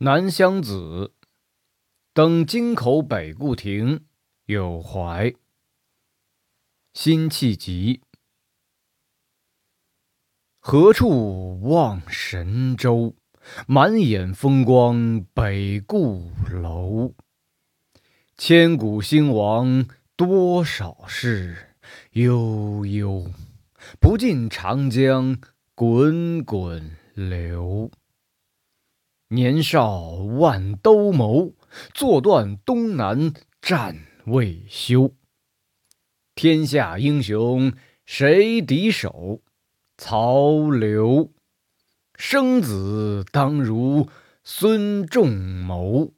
[0.00, 1.14] 南乡子，
[2.12, 4.04] 登京口北固亭，
[4.44, 5.34] 有怀。
[6.92, 8.02] 辛弃疾。
[10.60, 13.16] 何处望神州？
[13.66, 17.14] 满眼风光北固楼。
[18.36, 21.74] 千古兴亡多少事，
[22.10, 23.30] 悠悠，
[23.98, 25.40] 不尽长江
[25.74, 27.90] 滚滚流。
[29.28, 30.02] 年少
[30.38, 31.54] 万兜鍪，
[31.92, 35.12] 坐断东南战未休。
[36.36, 37.72] 天下英雄
[38.04, 39.40] 谁敌手？
[39.98, 41.32] 曹刘。
[42.16, 44.08] 生子当如
[44.44, 46.12] 孙仲谋。